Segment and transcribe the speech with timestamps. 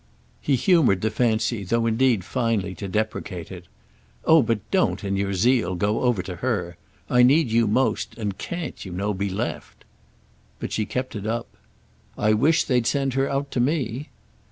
[0.41, 3.65] He humoured the fancy, though indeed finally to deprecate it.
[4.25, 6.77] "Oh but don't, in your zeal, go over to her!
[7.07, 9.85] I need you most and can't, you know, be left."
[10.59, 11.55] But she kept it up.
[12.17, 14.09] "I wish they'd send her out to me!"